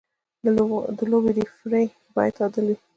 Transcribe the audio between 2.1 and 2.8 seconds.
باید عادل وي.